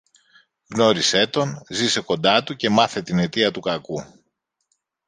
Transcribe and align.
γνώρισε 0.73 1.27
τον, 1.27 1.63
ζήσε 1.69 2.01
κοντά 2.01 2.43
του 2.43 2.55
και 2.55 2.69
μάθε 2.69 3.01
την 3.01 3.19
αιτία 3.19 3.51
του 3.51 3.59
κακού. 3.59 4.03